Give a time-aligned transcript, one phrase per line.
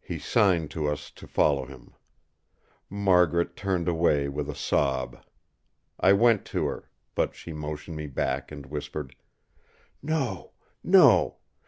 [0.00, 1.94] He signed to us to follow him.
[2.90, 5.24] Margaret turned away with a sob.
[6.00, 9.14] I went to her; but she motioned me back and whispered:
[10.02, 11.36] "No, no!